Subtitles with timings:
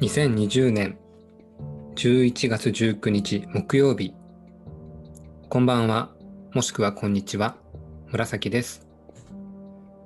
[0.00, 0.96] 2020年
[1.96, 4.14] 11月19日木曜日。
[5.48, 6.12] こんばんは。
[6.54, 7.56] もしくはこんにちは。
[8.06, 8.86] 紫です。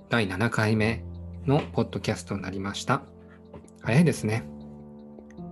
[0.08, 1.04] 第7回目
[1.44, 3.03] のポッドキャストになりました。
[3.82, 4.44] 早いですね。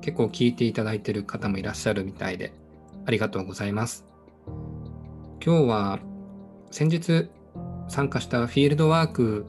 [0.00, 2.54] 結構聞いていただいている方もいらっしゃるみたいで
[3.04, 4.06] ありがとうございます。
[5.44, 5.98] 今日は
[6.70, 7.28] 先日
[7.88, 9.44] 参加したフィールドワーク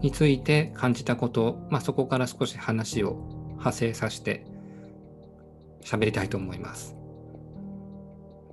[0.00, 4.44] について感じたこと、まあ、そこから少し話を派生させて
[5.84, 6.96] 喋りたいと思います。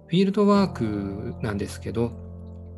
[0.08, 2.12] フィールドワークなんですけど、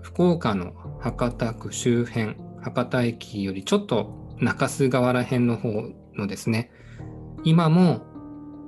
[0.01, 5.69] 福岡の博多区周辺、博多駅よりちょっと中洲河原辺の方
[6.15, 6.71] のですね、
[7.43, 8.01] 今も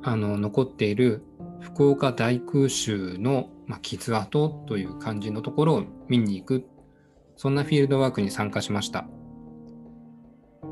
[0.04, 1.24] あの残っている
[1.60, 6.66] 福岡大空襲の、まあ、傷跡という感じのところを見に行く、
[7.36, 9.08] そんなフィールドワークに参加しました。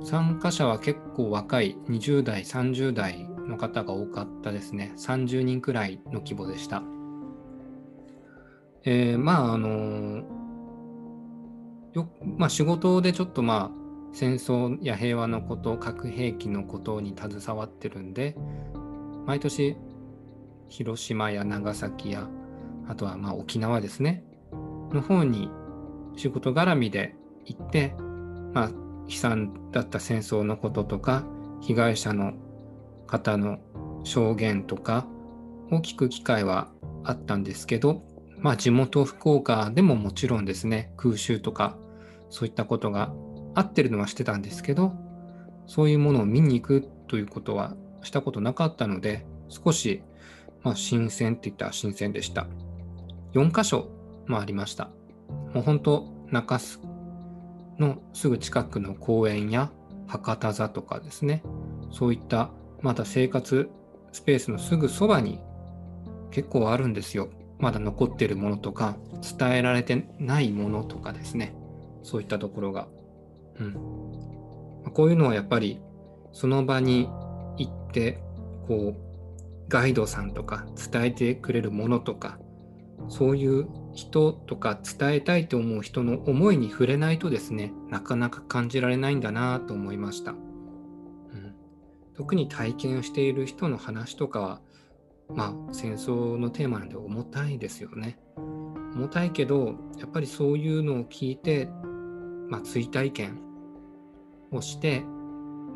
[0.03, 4.93] 参加者は結構若い20代、30代の方が多かったですね。
[4.97, 6.83] 30人くらいの規模でした。
[8.83, 10.23] えー、まあ、あの
[11.93, 13.81] よまあ、仕事でちょっとまあ、
[14.13, 18.35] 戦争や平和のこと、核兵器のことに携わってるんで、
[19.25, 19.77] 毎年、
[20.69, 22.27] 広島や長崎や、
[22.87, 24.23] あとはまあ沖縄ですね、
[24.91, 25.49] の方に
[26.15, 27.15] 仕事絡みで
[27.45, 27.93] 行って、
[28.53, 28.71] まあ、
[29.11, 31.25] 悲惨だった戦争のこととか
[31.59, 32.33] 被害者の
[33.07, 33.59] 方の
[34.05, 35.05] 証言とか
[35.69, 36.71] を聞く機会は
[37.03, 38.03] あったんですけど、
[38.37, 41.77] まあ、地元福岡でももちろんですね空襲とか
[42.29, 43.13] そういったことが
[43.53, 44.93] あってるのはしてたんですけど
[45.67, 50.01] そういうものを見に行くということはしたことなかったので少し、
[50.63, 52.47] まあ、新鮮って言ったら新鮮でした。
[53.33, 53.89] 4箇所
[54.27, 54.89] もありました。
[55.53, 56.79] もう本当中洲
[57.81, 59.71] のすぐ近くの公園や
[60.07, 61.43] 博多座とかですね。
[61.91, 62.51] そういった
[62.81, 63.69] まだ生活
[64.13, 65.39] スペースのすぐそばに
[66.31, 67.29] 結構あるんですよ。
[67.59, 68.97] まだ残ってるものとか
[69.37, 71.53] 伝えられてないものとかですね。
[72.03, 72.87] そういったところが、
[73.59, 73.73] うん、
[74.93, 75.79] こういうのはやっぱり
[76.31, 77.07] その場に
[77.57, 78.23] 行って
[78.67, 79.11] こう
[79.67, 82.39] ガイドさんとか伝えてくれるものとか
[83.07, 91.55] そういう人とか伝えたいと思う人の思いに触れないとですねなかなか感じられないんだなと思いました、うん、
[92.15, 94.61] 特に体験をしている人の話とかは
[95.29, 98.19] まあ戦争のテーマなんで重たいですよね。
[98.93, 101.69] 重たいけどやっぱりそういうのを聞いて、
[102.49, 103.39] まあ、追体験
[104.51, 105.01] をして、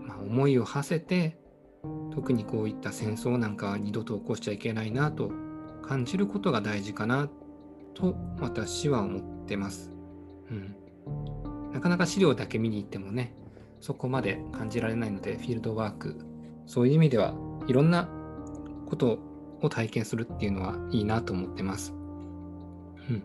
[0.05, 1.37] まあ、思いを馳せて
[2.13, 5.31] 特にこういった戦争なんかは二度と起こしちゃいけないなと
[5.81, 7.29] 感じることが大事かな
[7.95, 9.91] と私は思ってます。
[10.51, 10.75] うん。
[11.73, 13.33] なかなか資料だけ見に行ってもね、
[13.81, 16.17] そこまで感じられないので、フィールドワーク、
[16.67, 17.33] そういう意味では
[17.67, 18.07] いろんな
[18.85, 19.19] こと
[19.61, 21.93] を体験するっていうのはいいなと思ってます。
[23.09, 23.23] うん。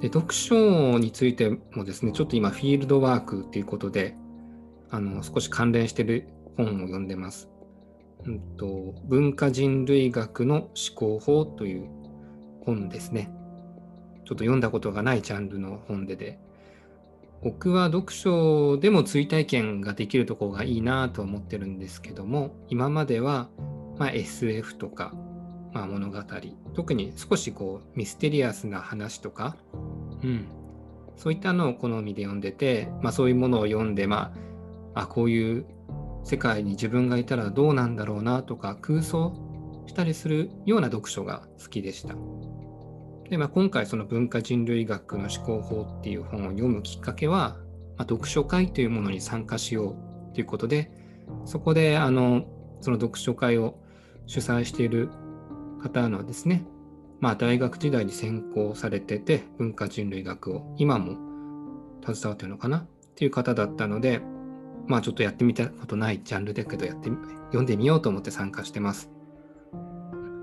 [0.00, 4.16] で、読書についてもですね、ちょっと今、フィールドワークっていうことで、
[4.90, 7.48] あの、少し関連してる本を読んでます。
[8.24, 11.88] うんと、文化人類学の思考法という
[12.64, 13.30] 本ですね。
[14.24, 16.38] ちょっと読んだことがないジャンルの本でで、
[17.42, 23.50] 僕は読書でも追体験ができるところがいいなと思ってるんですけども、今までは、
[23.98, 25.12] まあ、SF とか、
[25.72, 26.22] まあ、物語、
[26.74, 29.56] 特に少しこうミステリアスな話とか、
[30.22, 30.46] うん、
[31.16, 34.32] そういったのを好みで読んでて、まあ、そういうものを読んで、ま
[34.94, 35.66] あ、あこういう
[36.24, 39.34] 世界に自分がいたらどうなんだろうなとか空想
[39.86, 42.14] したりするような読書が好きでした。
[43.30, 47.56] で、まあ、今回その文化人類学の思考法っていう本を読むきっかけは、
[47.96, 49.96] まあ、読書会というものに参加しよ
[50.30, 50.90] うということで
[51.44, 52.44] そこであの
[52.80, 53.78] その読書会を
[54.26, 55.10] 主催している
[55.82, 56.64] 方のですね、
[57.20, 61.16] まあ、大学時代に専攻されてて文化人類学を今も
[62.04, 62.78] 携わってるのかな？
[62.78, 64.20] っていう方だったので
[64.86, 67.08] まあちょっとやってみたことないジャンルだけどやって
[67.46, 69.10] 読んでみようと思って参加してます。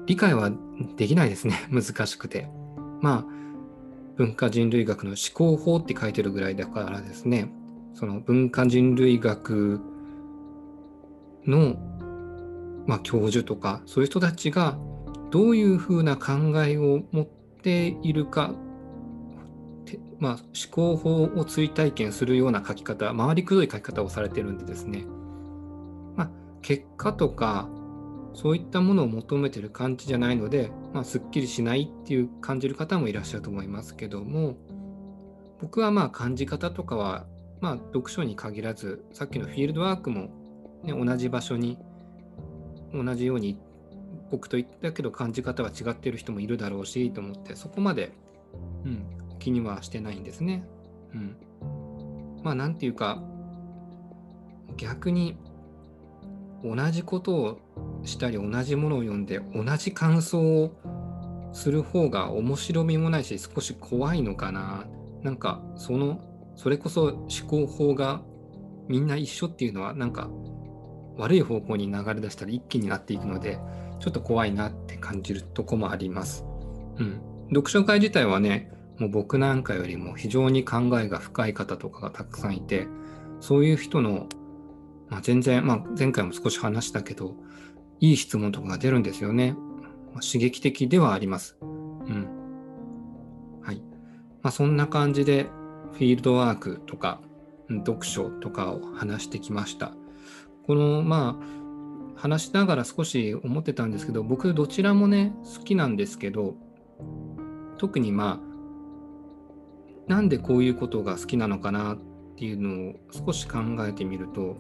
[0.06, 0.52] 理解は
[0.98, 1.56] できないですね。
[1.70, 2.50] 難しくて。
[3.02, 3.42] まあ
[4.16, 7.52] 文化人類学の思考法って書いてるぐらいだからですね、
[7.94, 9.82] その文化人類学
[11.46, 11.76] の、
[12.86, 14.78] まあ、教授とかそういう人たちが
[15.32, 16.34] どういうふうな考
[16.64, 18.54] えを持っているか
[20.22, 25.04] まあ、思考法を追体験するような書き方、回りくどい書き方をされてるんでですね、
[26.16, 26.32] まあ、
[26.62, 27.68] 結果とか、
[28.36, 34.58] そういったものを求めてる感じじゃないので、まあ、すっきりしないっていう感じる方もいらっしゃると思いますけども、
[35.62, 37.26] 僕はまあ感じ方とかは、
[37.62, 40.30] まあ、読書に限らず、さっきのフィールドワークも、
[40.84, 41.78] ね、同じ場所に
[42.94, 43.58] 同じように
[44.32, 48.14] 僕と言ったけど感じ方は違ってる人もいるだろうしと思ってそこまで、
[48.86, 49.06] うん、
[49.40, 50.64] 気にはしてないんですね。
[51.14, 51.36] うん、
[52.44, 53.22] まあなんていうか
[54.78, 55.38] 逆に
[56.64, 57.60] 同じことを
[58.04, 64.86] したり同じものを読んで同じ感想をする方が面白みもないし少し怖いのかな
[65.24, 66.22] なんかその
[66.56, 68.22] それこそ思考法が
[68.88, 70.30] みんな一緒っていうのはなんか
[71.18, 73.60] 悪い方向に流れ出したら一気になっていくので
[74.00, 76.46] ちょっと怖いなって感じるとこもあります。
[76.98, 82.88] うん、読書会自体はねもう僕なんかよりも非常に考えが深い方とかがたくさんいて
[83.40, 84.28] そういう人の、
[85.12, 87.36] まあ、全然、まあ、前回も少し話したけど
[88.00, 89.56] いい質問とかが出るんですよね。
[90.14, 91.58] まあ、刺激的ではあります。
[91.62, 92.28] うん。
[93.62, 93.84] はい。
[94.42, 95.50] まあ、そんな感じで
[95.92, 97.22] フィールドワークとか
[97.70, 99.94] 読書とかを話してきました。
[100.66, 101.38] このま
[102.16, 106.56] あ話しながら少し思ってたんですけど僕どちらもね好きなんですけど
[107.78, 108.40] 特にま
[110.08, 111.98] あなんでこういうことが好きなのかなっ
[112.38, 114.56] ていうのを少し考えてみると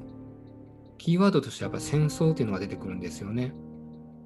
[1.02, 3.56] キーワードとしてやっぱ戦争っていうのが出てくるんですよね。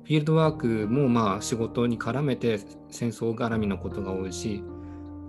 [0.03, 2.59] フィールドワークもまあ仕事に絡めて
[2.91, 4.61] 戦争絡みのことが多いし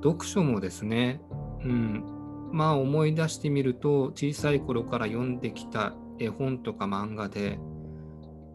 [0.02, 1.20] 読書もですね、
[1.62, 7.60] うん、まあ思い出してみると小さい頃から読んできた絵本とか漫画で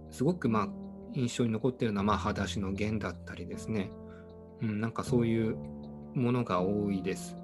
[0.10, 0.68] すごくまあ
[1.14, 3.90] 印象に残ってるのはまあ裸足の弦だったりですね、
[4.62, 5.56] うん、なんかそういう
[6.14, 7.38] ものが多いです。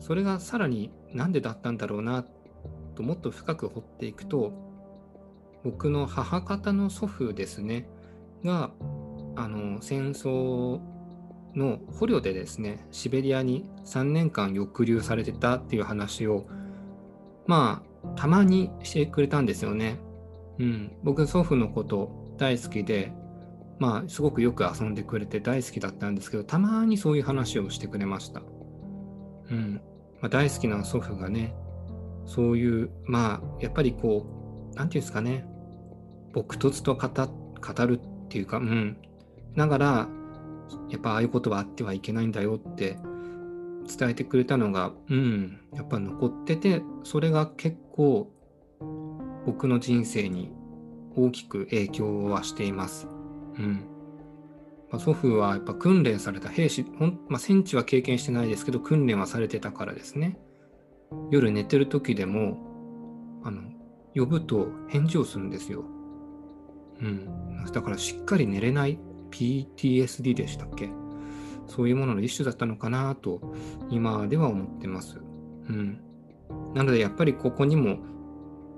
[0.00, 2.33] それがさらに何でだったんだろうなっ
[2.94, 4.52] ともっと深く掘っていくと
[5.64, 7.88] 僕の母方の祖父ですね
[8.44, 8.70] が
[9.36, 10.80] あの戦争
[11.54, 16.46] の捕虜でですねシベリアに3年間抑留されてたっていう話を
[17.46, 19.98] まあたまにしてくれたんですよね。
[20.58, 23.12] うん、僕祖父のこと大好きで
[23.78, 28.42] まあすごくよく遊んでくれて大好きだったんですけどたまにそういう話をしてくれました。
[29.50, 29.80] うん
[30.20, 31.54] まあ、大好きな祖父がね
[32.26, 34.26] そういうまあやっぱりこ
[34.72, 35.46] う何て言うんですかね
[36.32, 38.96] 僕とつと語るっていうかうん
[39.54, 40.08] ながら
[40.88, 42.98] やっぱああいうことはあってはいけないんだよって
[43.84, 48.30] 伝えてくれたのが、うん、やっぱ残ってて、それが結構
[49.46, 50.50] 僕の人生に
[51.14, 53.08] 大きく影響はしています。
[53.58, 53.86] うん。
[54.98, 60.38] 祖父はやっぱ訓練された兵士、ほんまあ、戦地は経験してないですけど、訓練はされてたからですね。
[61.30, 62.58] 夜寝てる時でも、
[63.42, 63.62] あの、
[64.14, 65.84] 呼ぶと返事をするんですよ。
[67.00, 67.64] うん。
[67.72, 68.98] だからしっかり寝れない
[69.30, 70.90] PTSD でしたっけ？
[71.66, 73.54] そういうものの一種だったのかなと
[73.90, 75.18] 今では思ってます。
[75.68, 76.00] うん。
[76.74, 77.98] なのでやっぱりここにも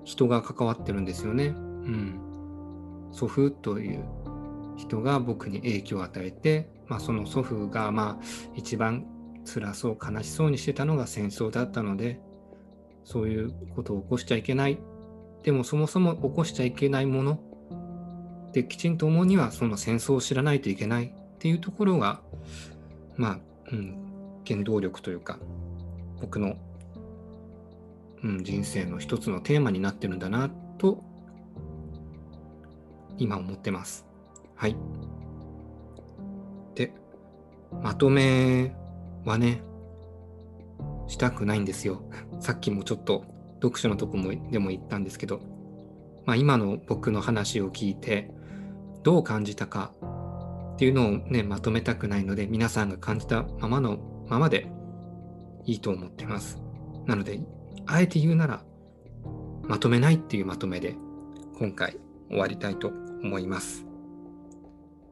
[0.04, 1.46] 人が関わってるんですよね。
[1.46, 2.20] うん。
[3.12, 4.04] 祖父という
[4.76, 8.24] 人が僕に影響を与えて、まあ、その祖父がまあ
[8.54, 9.06] 一番
[9.46, 12.20] 辛そう悲しそうにしてたのが戦争だったので
[13.04, 14.78] そういうことを起こしちゃいけない
[15.42, 17.40] でもそもそも起こしちゃいけないもの
[18.52, 22.20] できちんと思うにはその戦争を知らないといけないっていうところが
[23.16, 23.38] まあ、
[23.70, 23.96] うん、
[24.46, 25.38] 原動力というか
[26.20, 26.56] 僕の、
[28.24, 31.04] うん、人生の一つのテーマになってるんだなと
[33.18, 34.06] 今思ってます。
[34.54, 34.76] はい。
[36.74, 36.92] で、
[37.82, 38.74] まとめ
[39.26, 39.62] はね、
[41.08, 42.02] したくないんですよ。
[42.40, 43.24] さっきもちょっと
[43.62, 45.40] 読書のとこもでも言ったんですけど、
[46.24, 48.32] まあ、今の僕の話を聞いて
[49.02, 49.92] どう感じたか
[50.74, 54.70] っていうのをね、まとめたくないので、皆さんが感じたままのままで
[55.64, 56.60] いいと思ってます。
[57.06, 57.40] なので、
[57.86, 58.64] あえて言うなら、
[59.62, 60.96] まとめないっていうまとめで、
[61.58, 62.92] 今回終わりたいと
[63.22, 63.86] 思います。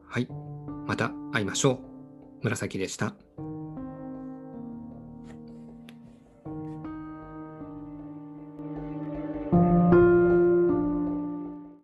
[0.07, 0.27] はい。
[0.85, 1.79] また会いましょう。
[2.43, 3.15] 紫でした。